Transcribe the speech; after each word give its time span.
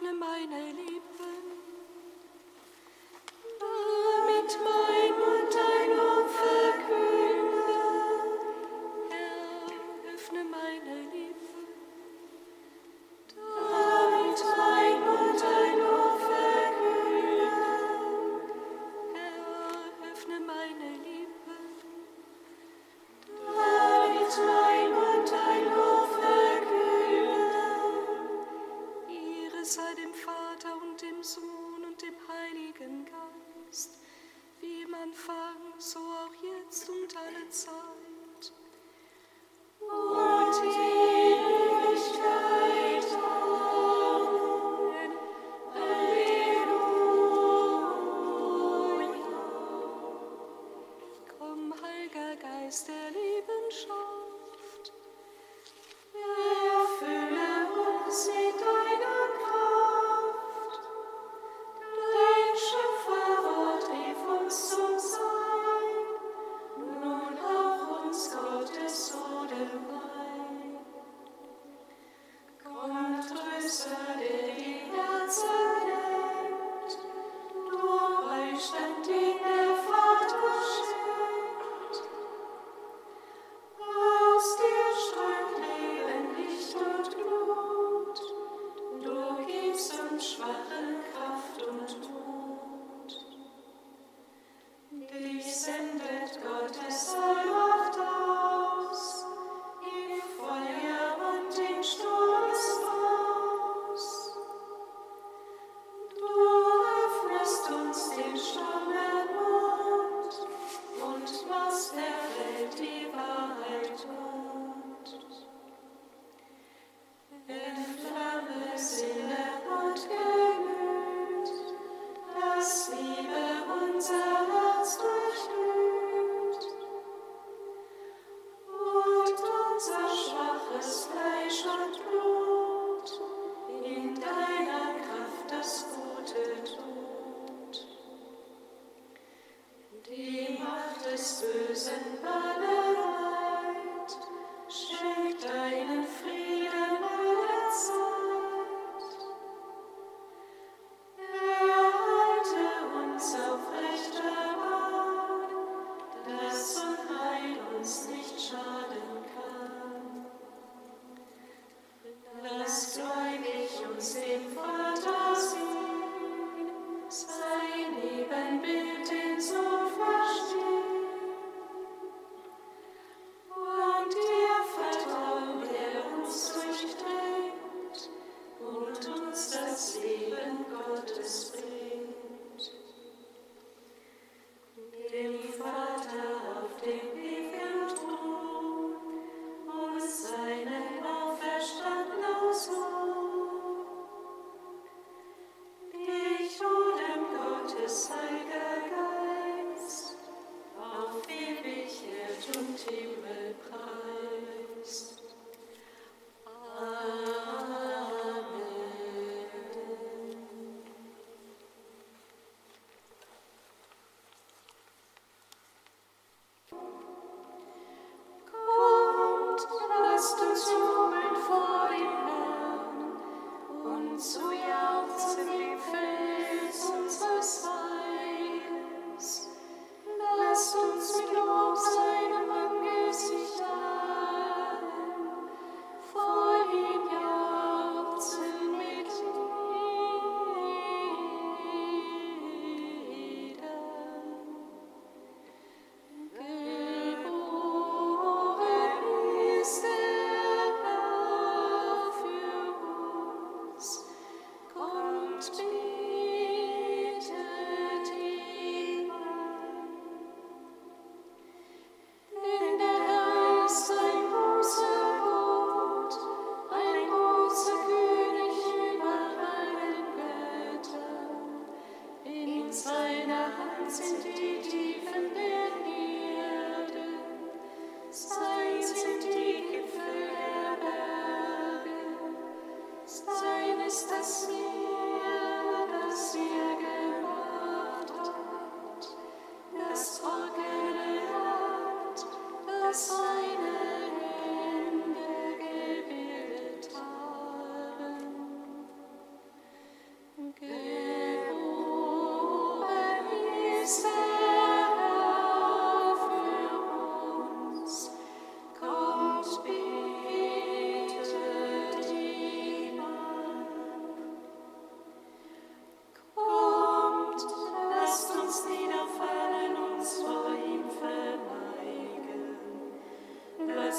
öffne 0.00 0.14
meine 0.14 0.72
Liebe. 0.72 1.09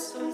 so 0.01 0.30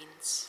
minds. 0.00 0.39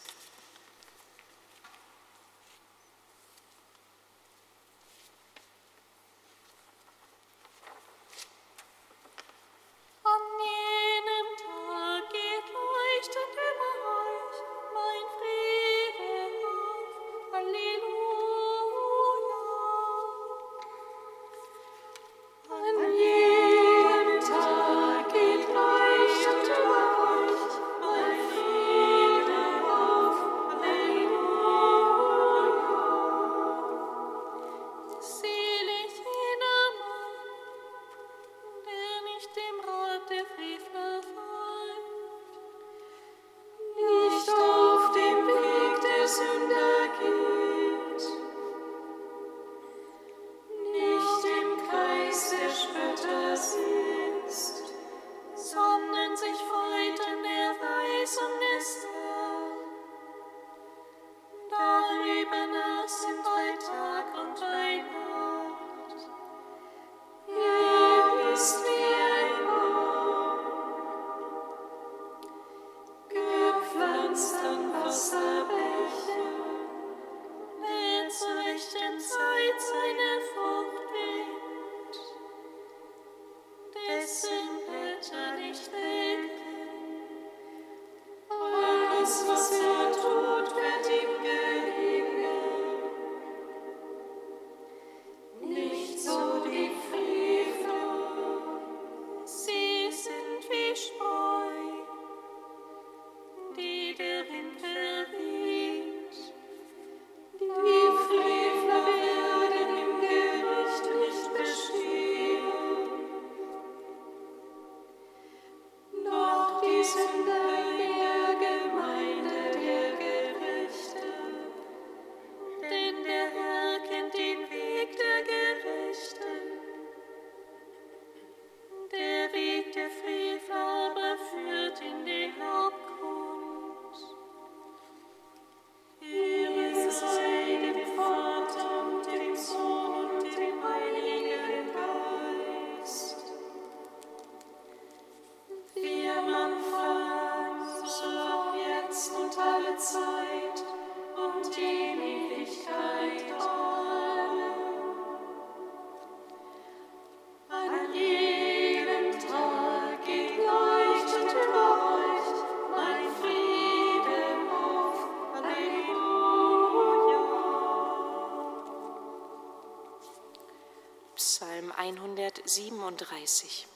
dreißig. 173.21 173.70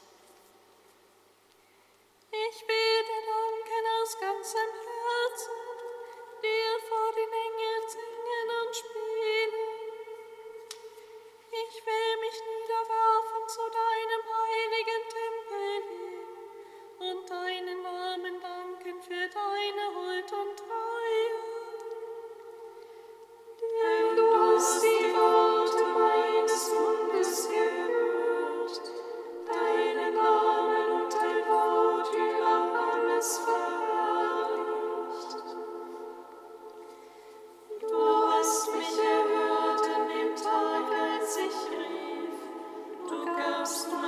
stop. 43.65 44.04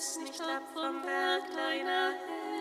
es 0.00 0.18
nicht 0.18 0.40
ab 0.40 0.62
vom 0.72 1.02
Berg 1.02 1.42
deiner 1.54 2.12
Hände. 2.12 2.59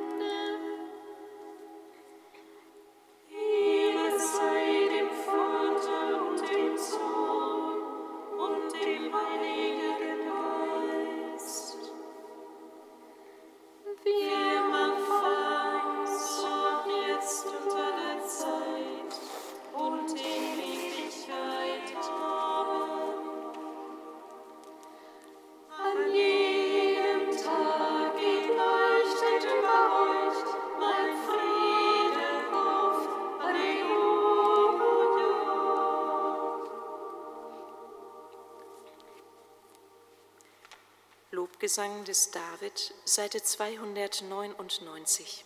Gesang 41.69 42.01
des 42.03 42.31
David, 42.31 42.95
Seite 43.05 43.43
299. 43.43 45.45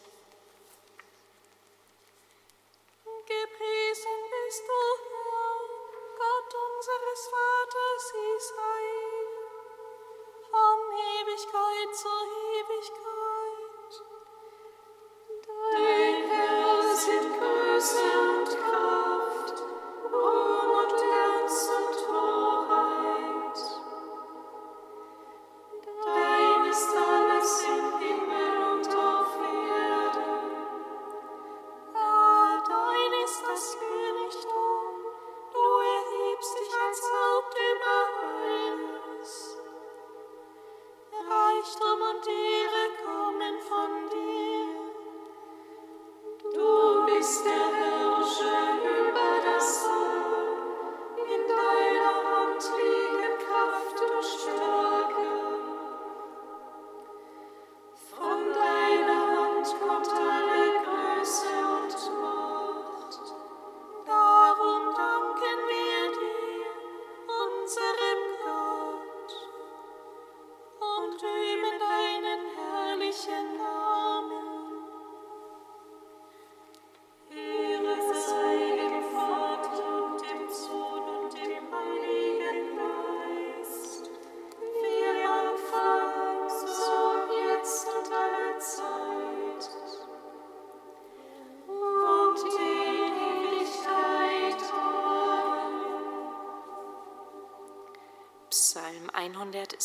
Gepriesen 3.26 4.30
bist 4.32 4.64
du, 4.66 4.82
Herr, 5.04 5.60
Gott 6.16 6.56
unseres 6.64 7.22
Vaters 7.28 8.06
Israel, 8.38 9.28
von 10.50 10.80
Ewigkeit 11.20 11.92
zu 11.94 12.14
Ewigkeit. 12.56 13.92
Dein 15.74 16.24
Herr 16.30 16.96
sind 16.96 17.28
größer. 17.38 18.23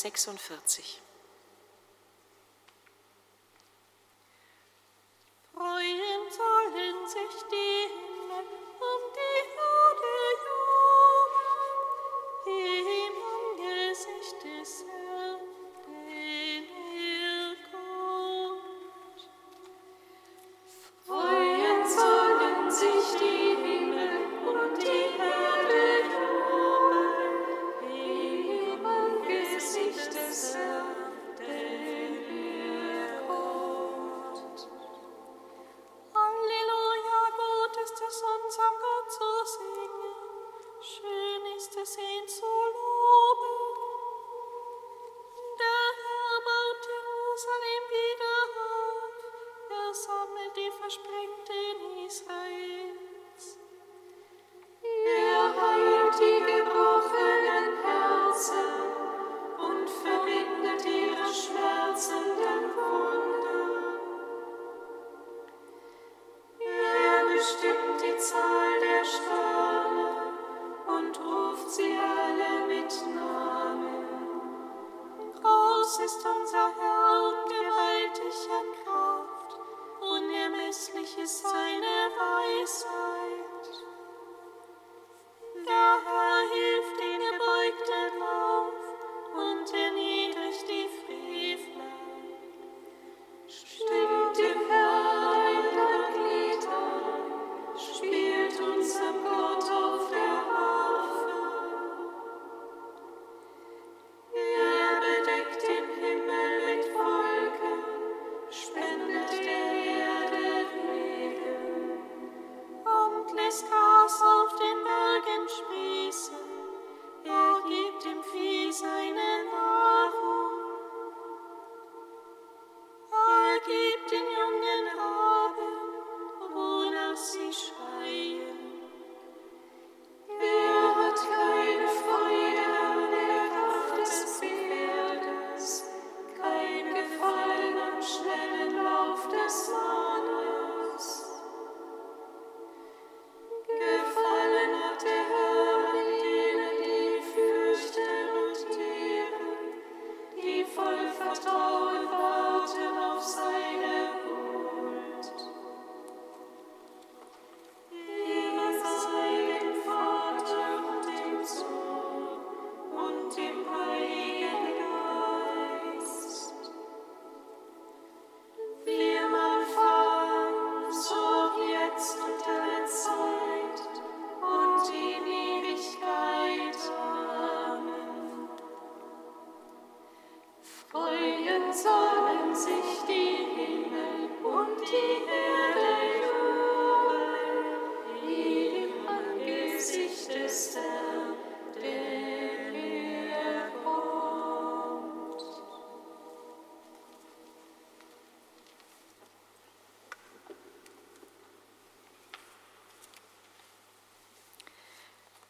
46. 0.03 1.08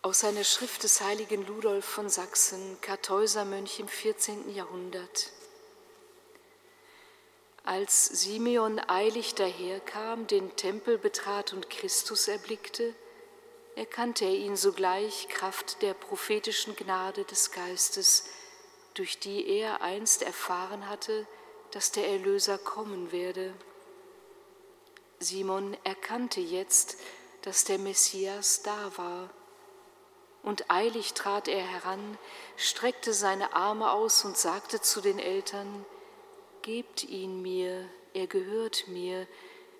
Aus 0.08 0.24
einer 0.24 0.42
Schrift 0.42 0.84
des 0.84 1.02
heiligen 1.02 1.46
Ludolf 1.46 1.84
von 1.84 2.08
Sachsen, 2.08 2.78
Kartäusermönch 2.80 3.78
im 3.78 3.88
14. 3.88 4.54
Jahrhundert. 4.54 5.32
Als 7.62 8.06
Simeon 8.06 8.80
eilig 8.88 9.34
daherkam, 9.34 10.26
den 10.26 10.56
Tempel 10.56 10.96
betrat 10.96 11.52
und 11.52 11.68
Christus 11.68 12.26
erblickte, 12.26 12.94
erkannte 13.76 14.24
er 14.24 14.32
ihn 14.32 14.56
sogleich 14.56 15.28
Kraft 15.28 15.82
der 15.82 15.92
prophetischen 15.92 16.74
Gnade 16.74 17.24
des 17.24 17.50
Geistes, 17.50 18.24
durch 18.94 19.18
die 19.18 19.46
er 19.46 19.82
einst 19.82 20.22
erfahren 20.22 20.88
hatte, 20.88 21.26
dass 21.72 21.92
der 21.92 22.08
Erlöser 22.08 22.56
kommen 22.56 23.12
werde. 23.12 23.52
Simon 25.18 25.76
erkannte 25.84 26.40
jetzt, 26.40 26.96
dass 27.42 27.64
der 27.64 27.78
Messias 27.78 28.62
da 28.62 28.96
war. 28.96 29.28
Und 30.48 30.70
eilig 30.70 31.12
trat 31.12 31.46
er 31.46 31.60
heran, 31.60 32.16
streckte 32.56 33.12
seine 33.12 33.52
Arme 33.52 33.92
aus 33.92 34.24
und 34.24 34.38
sagte 34.38 34.80
zu 34.80 35.02
den 35.02 35.18
Eltern, 35.18 35.84
Gebt 36.62 37.04
ihn 37.04 37.42
mir, 37.42 37.86
er 38.14 38.26
gehört 38.28 38.88
mir, 38.88 39.26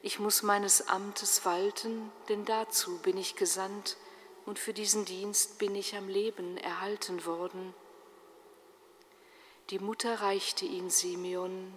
ich 0.03 0.19
muss 0.19 0.43
meines 0.43 0.87
Amtes 0.87 1.47
walten, 1.47 2.13
denn 2.29 2.45
dazu 2.45 2.99
bin 2.99 3.17
ich 3.17 3.35
gesandt 3.35 3.97
und 4.45 4.59
für 4.59 4.75
diesen 4.75 5.07
Dienst 5.07 5.59
bin 5.59 5.75
ich 5.75 5.97
am 5.97 6.07
Leben 6.07 6.59
erhalten 6.59 7.25
worden. 7.25 7.73
Die 9.71 9.79
Mutter 9.79 10.21
reichte 10.21 10.67
ihn 10.67 10.91
Simeon. 10.91 11.73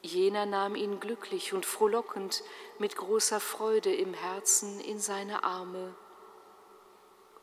Jener 0.00 0.46
nahm 0.46 0.76
ihn 0.76 1.00
glücklich 1.00 1.54
und 1.54 1.66
frohlockend 1.66 2.44
mit 2.78 2.94
großer 2.94 3.40
Freude 3.40 3.92
im 3.92 4.14
Herzen 4.14 4.78
in 4.78 5.00
seine 5.00 5.42
Arme. 5.42 5.92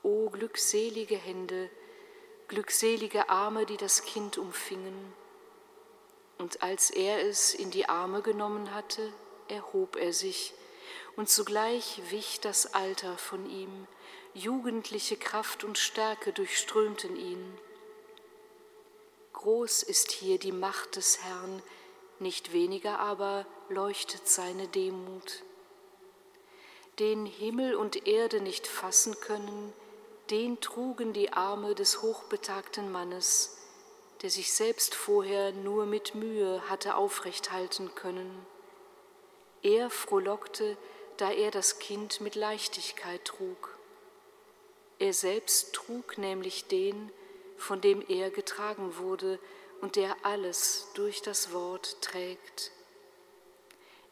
O 0.08 0.30
glückselige 0.30 1.18
Hände, 1.18 1.70
glückselige 2.48 3.28
Arme, 3.28 3.66
die 3.66 3.76
das 3.76 4.04
Kind 4.04 4.38
umfingen. 4.38 5.14
Und 6.38 6.64
als 6.64 6.92
er 6.92 7.28
es 7.28 7.54
in 7.54 7.72
die 7.72 7.90
Arme 7.90 8.22
genommen 8.22 8.74
hatte, 8.74 9.12
erhob 9.50 9.98
er 9.98 10.14
sich, 10.14 10.54
und 11.18 11.28
zugleich 11.28 12.02
wich 12.10 12.40
das 12.40 12.74
Alter 12.74 13.18
von 13.18 13.50
ihm, 13.50 13.86
jugendliche 14.34 15.18
Kraft 15.18 15.66
und 15.66 15.78
Stärke 15.78 16.32
durchströmten 16.32 17.18
ihn. 17.18 17.60
Groß 19.34 19.84
ist 19.84 20.14
hier 20.14 20.40
die 20.40 20.54
Macht 20.54 20.96
des 20.96 21.22
Herrn, 21.22 21.62
nicht 22.20 22.54
weniger 22.54 23.00
aber 23.00 23.46
leuchtet 23.68 24.26
seine 24.26 24.70
Demut. 24.70 25.44
Den 26.98 27.26
Himmel 27.26 27.76
und 27.76 28.08
Erde 28.08 28.40
nicht 28.40 28.68
fassen 28.68 29.20
können, 29.20 29.74
den 30.30 30.60
trugen 30.60 31.14
die 31.14 31.32
Arme 31.34 31.76
des 31.76 32.02
hochbetagten 32.02 32.92
Mannes, 32.92 33.58
der 34.22 34.30
sich 34.30 34.54
selbst 34.54 34.96
vorher 34.96 35.52
nur 35.52 35.86
mit 35.86 36.16
Mühe 36.16 36.62
hatte 36.70 36.96
aufrecht 36.96 37.52
halten 37.52 37.94
können. 37.96 38.46
Er 39.62 39.90
frohlockte, 39.90 40.78
da 41.18 41.32
er 41.32 41.52
das 41.52 41.80
Kind 41.80 42.22
mit 42.22 42.36
Leichtigkeit 42.36 43.24
trug. 43.26 43.78
Er 45.00 45.14
selbst 45.14 45.74
trug 45.74 46.18
nämlich 46.18 46.68
den, 46.68 47.12
von 47.58 47.82
dem 47.82 48.04
er 48.08 48.30
getragen 48.30 48.98
wurde 48.98 49.40
und 49.82 49.96
der 49.96 50.16
alles 50.24 50.88
durch 50.94 51.22
das 51.22 51.54
Wort 51.54 52.02
trägt. 52.02 52.72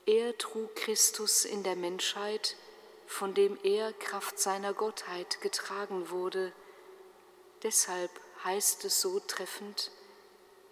Er 0.06 0.38
trug 0.38 0.76
Christus 0.76 1.46
in 1.46 1.64
der 1.64 1.76
Menschheit, 1.76 2.56
von 3.06 3.34
dem 3.34 3.58
er 3.64 3.94
Kraft 3.94 4.40
seiner 4.40 4.74
Gottheit 4.74 5.42
getragen 5.42 6.10
wurde. 6.10 6.52
Deshalb 7.64 8.12
heißt 8.44 8.86
es 8.86 9.02
so 9.02 9.20
treffend, 9.20 9.92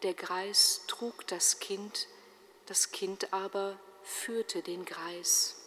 der 0.03 0.13
Greis 0.13 0.81
trug 0.87 1.25
das 1.27 1.59
Kind, 1.59 2.07
das 2.65 2.91
Kind 2.91 3.33
aber 3.33 3.79
führte 4.03 4.61
den 4.61 4.85
Greis. 4.85 5.62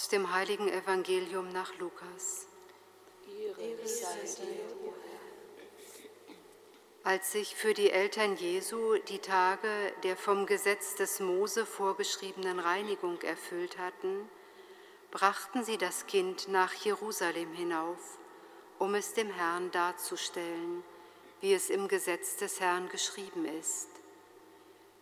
Aus 0.00 0.08
dem 0.08 0.32
heiligen 0.32 0.66
Evangelium 0.66 1.52
nach 1.52 1.78
Lukas. 1.78 2.46
Als 7.04 7.32
sich 7.32 7.54
für 7.54 7.74
die 7.74 7.90
Eltern 7.90 8.34
Jesu 8.36 8.96
die 9.08 9.18
Tage 9.18 9.68
der 10.02 10.16
vom 10.16 10.46
Gesetz 10.46 10.94
des 10.94 11.20
Mose 11.20 11.66
vorgeschriebenen 11.66 12.60
Reinigung 12.60 13.20
erfüllt 13.20 13.76
hatten, 13.76 14.26
brachten 15.10 15.64
sie 15.64 15.76
das 15.76 16.06
Kind 16.06 16.48
nach 16.48 16.72
Jerusalem 16.72 17.52
hinauf, 17.52 18.18
um 18.78 18.94
es 18.94 19.12
dem 19.12 19.28
Herrn 19.28 19.70
darzustellen, 19.70 20.82
wie 21.42 21.52
es 21.52 21.68
im 21.68 21.88
Gesetz 21.88 22.38
des 22.38 22.58
Herrn 22.58 22.88
geschrieben 22.88 23.44
ist. 23.44 23.90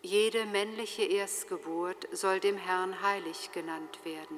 Jede 0.02 0.46
männliche 0.46 1.02
Erstgeburt 1.02 2.08
soll 2.12 2.38
dem 2.38 2.56
Herrn 2.56 3.02
heilig 3.02 3.50
genannt 3.52 3.98
werden. 4.04 4.37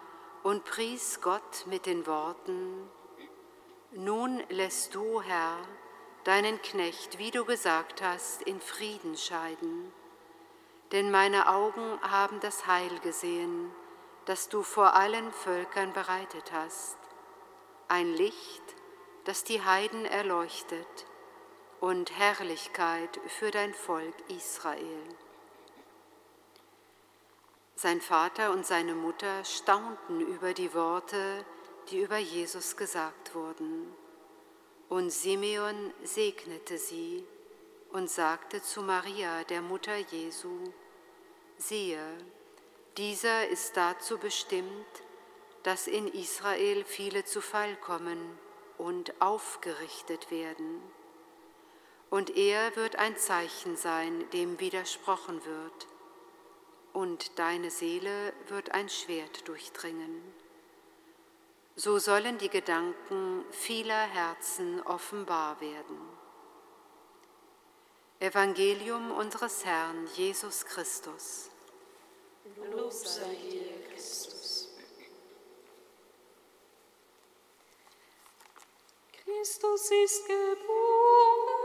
und 0.43 0.63
pries 0.65 1.19
Gott 1.21 1.65
mit 1.67 1.85
den 1.85 2.05
Worten, 2.07 2.89
Nun 3.93 4.41
lässt 4.49 4.95
du, 4.95 5.21
Herr, 5.21 5.57
deinen 6.23 6.61
Knecht, 6.61 7.17
wie 7.17 7.31
du 7.31 7.43
gesagt 7.43 8.01
hast, 8.01 8.41
in 8.43 8.61
Frieden 8.61 9.17
scheiden. 9.17 9.91
Denn 10.91 11.11
meine 11.11 11.49
Augen 11.49 11.99
haben 12.01 12.39
das 12.39 12.67
Heil 12.67 12.99
gesehen, 12.99 13.71
das 14.25 14.49
du 14.49 14.63
vor 14.63 14.93
allen 14.93 15.31
Völkern 15.31 15.93
bereitet 15.93 16.51
hast, 16.53 16.97
ein 17.87 18.13
Licht, 18.13 18.63
das 19.25 19.43
die 19.43 19.61
Heiden 19.61 20.05
erleuchtet 20.05 21.05
und 21.79 22.17
Herrlichkeit 22.17 23.19
für 23.27 23.51
dein 23.51 23.73
Volk 23.73 24.15
Israel. 24.29 25.03
Sein 27.81 27.99
Vater 27.99 28.51
und 28.51 28.63
seine 28.63 28.93
Mutter 28.93 29.43
staunten 29.43 30.21
über 30.21 30.53
die 30.53 30.71
Worte, 30.75 31.43
die 31.89 32.01
über 32.01 32.19
Jesus 32.19 32.77
gesagt 32.77 33.33
wurden. 33.33 33.91
Und 34.87 35.09
Simeon 35.09 35.91
segnete 36.03 36.77
sie 36.77 37.25
und 37.91 38.07
sagte 38.07 38.61
zu 38.61 38.83
Maria, 38.83 39.43
der 39.45 39.63
Mutter 39.63 39.95
Jesu, 39.95 40.59
siehe, 41.57 42.05
dieser 42.97 43.47
ist 43.47 43.75
dazu 43.75 44.19
bestimmt, 44.19 45.01
dass 45.63 45.87
in 45.87 46.05
Israel 46.05 46.85
viele 46.85 47.25
zu 47.25 47.41
Fall 47.41 47.75
kommen 47.77 48.37
und 48.77 49.19
aufgerichtet 49.19 50.29
werden. 50.29 50.83
Und 52.11 52.37
er 52.37 52.75
wird 52.75 52.97
ein 52.97 53.17
Zeichen 53.17 53.75
sein, 53.75 54.29
dem 54.33 54.59
widersprochen 54.59 55.43
wird, 55.45 55.87
und 56.93 57.39
deine 57.39 57.71
Seele 57.71 58.33
wird 58.47 58.71
ein 58.71 58.89
Schwert 58.89 59.47
durchdringen. 59.47 60.21
So 61.75 61.99
sollen 61.99 62.37
die 62.37 62.49
Gedanken 62.49 63.45
vieler 63.51 64.03
Herzen 64.07 64.81
offenbar 64.83 65.59
werden. 65.61 65.97
Evangelium 68.19 69.11
unseres 69.11 69.65
Herrn 69.65 70.07
Jesus 70.15 70.65
Christus. 70.65 71.49
Lob 72.71 72.91
sei 72.91 73.35
dir, 73.35 73.89
Christus. 73.89 74.69
Christus 79.11 79.91
ist 80.03 80.27
geboren. 80.27 81.60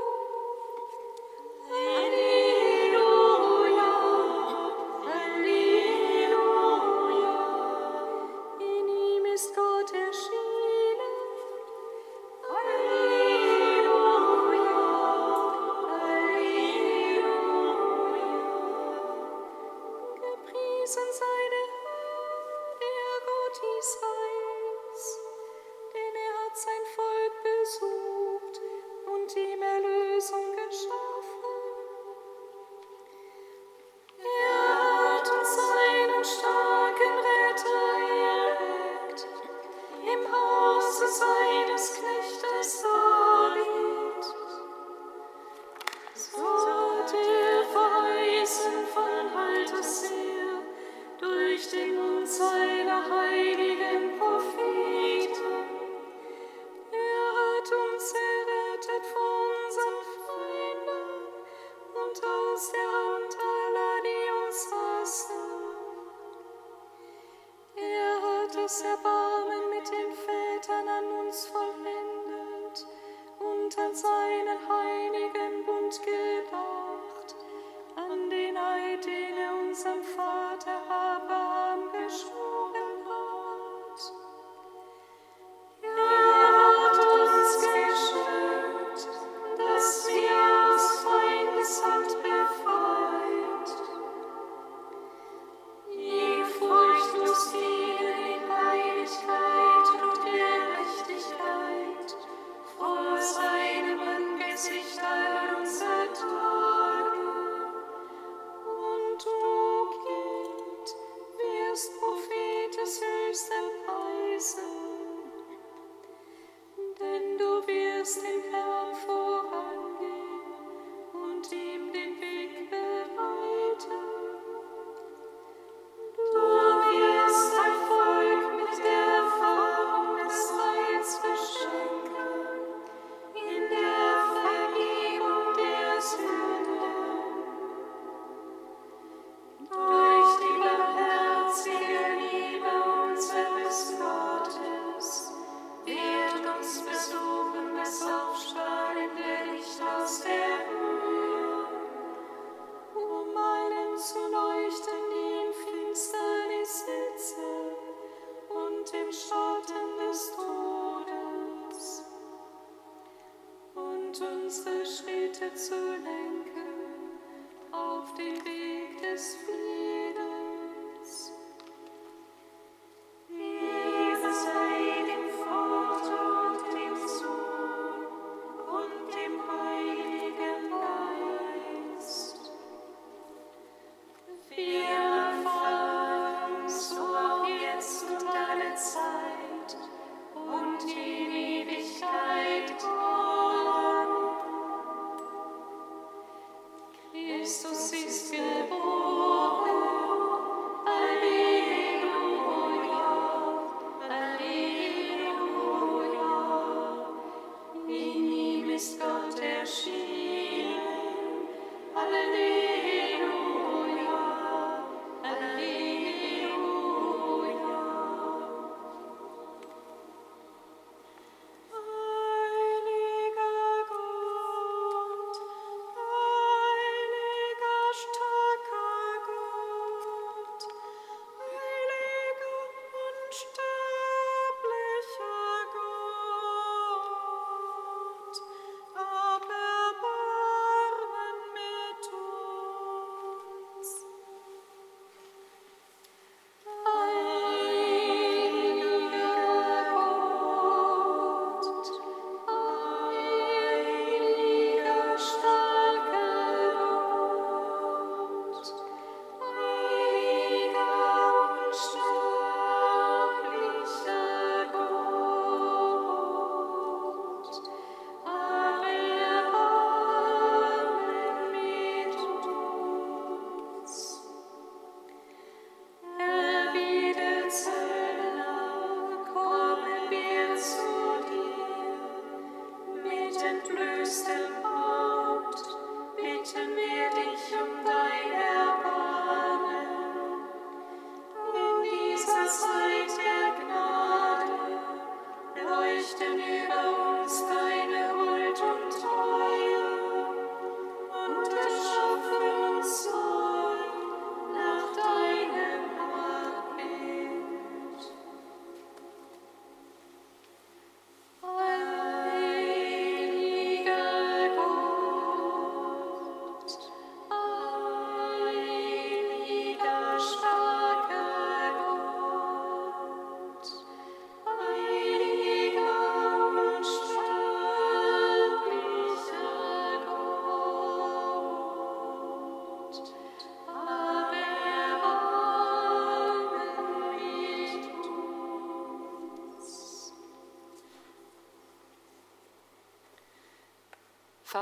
Er 67.77 68.23
hat 68.23 68.55
das 68.55 68.81
Erbarmen 68.81 69.71
mit 69.71 69.87
den 69.91 70.13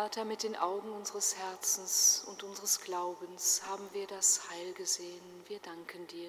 Vater, 0.05 0.27
mit 0.27 0.43
den 0.43 0.55
Augen 0.55 0.91
unseres 0.91 1.35
Herzens 1.35 2.25
und 2.27 2.43
unseres 2.43 2.83
Glaubens 2.83 3.63
haben 3.71 3.89
wir 3.95 4.07
das 4.07 4.51
Heil 4.51 4.75
gesehen. 4.75 5.23
Wir 5.49 5.59
danken 5.61 6.07
dir. 6.09 6.29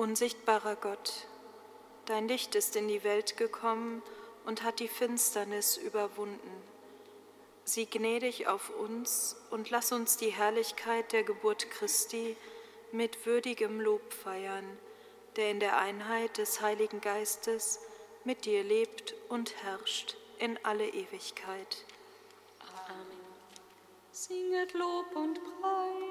Unsichtbarer 0.00 0.76
Gott, 0.76 1.26
dein 2.06 2.26
Licht 2.26 2.54
ist 2.54 2.74
in 2.74 2.88
die 2.88 3.04
Welt 3.04 3.36
gekommen 3.36 4.02
und 4.46 4.62
hat 4.62 4.80
die 4.80 4.88
Finsternis 4.88 5.76
überwunden. 5.76 6.62
Sieh 7.64 7.84
gnädig 7.84 8.46
auf 8.46 8.70
uns 8.70 9.36
und 9.50 9.68
lass 9.68 9.92
uns 9.92 10.16
die 10.16 10.30
Herrlichkeit 10.30 11.12
der 11.12 11.22
Geburt 11.22 11.70
Christi 11.70 12.34
mit 12.92 13.26
würdigem 13.26 13.78
Lob 13.78 14.14
feiern, 14.14 14.64
der 15.36 15.50
in 15.50 15.60
der 15.60 15.76
Einheit 15.76 16.38
des 16.38 16.62
Heiligen 16.62 17.02
Geistes 17.02 17.78
mit 18.24 18.46
dir 18.46 18.64
lebt 18.64 19.14
und 19.28 19.54
herrscht 19.62 20.16
in 20.38 20.58
alle 20.62 20.88
Ewigkeit. 20.88 21.84
Amen. 22.88 23.20
Singet 24.12 24.72
Lob 24.72 25.14
und 25.14 25.38
Preis. 25.60 26.09